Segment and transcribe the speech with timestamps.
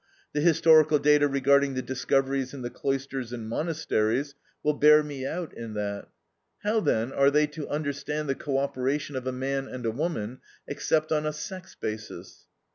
[0.33, 5.53] The historical data regarding the discoveries in the cloisters and monasteries will bear me out
[5.55, 6.07] in that.
[6.63, 10.39] How, then, are they to understand the co operation of a man and a woman,
[10.67, 12.47] except on a sex basis?